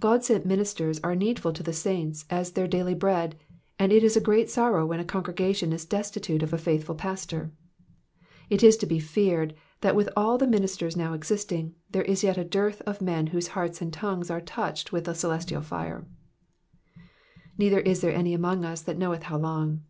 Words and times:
God 0.00 0.24
sent 0.24 0.46
ministers 0.46 0.98
are 1.04 1.12
as 1.12 1.18
needful 1.18 1.52
to 1.52 1.62
the 1.62 1.74
saints 1.74 2.24
as 2.30 2.52
their 2.52 2.66
daily 2.66 2.94
bread, 2.94 3.36
and 3.78 3.92
it 3.92 4.02
is 4.02 4.16
u 4.16 4.22
great 4.22 4.48
sorrow 4.48 4.86
when 4.86 4.98
a 4.98 5.04
congregation 5.04 5.74
is 5.74 5.84
destitute 5.84 6.42
of 6.42 6.54
a 6.54 6.56
faithful 6.56 6.94
pastor. 6.94 7.52
It 8.48 8.62
is 8.62 8.78
to 8.78 8.86
be 8.86 8.98
feared, 8.98 9.54
that 9.82 9.94
with 9.94 10.08
all 10.16 10.38
the 10.38 10.46
ministers 10.46 10.96
now 10.96 11.12
existing, 11.12 11.74
there 11.90 12.00
is 12.04 12.24
yet 12.24 12.38
a 12.38 12.44
dearth 12.44 12.80
of 12.86 13.02
men 13.02 13.26
whose 13.26 13.48
hearts 13.48 13.82
and 13.82 13.92
tongues 13.92 14.30
are 14.30 14.40
touched 14.40 14.90
with 14.90 15.04
the 15.04 15.14
celestial 15.14 15.60
fire. 15.60 16.06
^^Neithe)' 17.58 17.84
is 17.84 18.02
thei^e 18.02 18.14
any 18.14 18.32
among 18.32 18.62
vs 18.62 18.80
that 18.84 18.98
hioweth 18.98 19.24
how 19.24 19.36
long." 19.36 19.82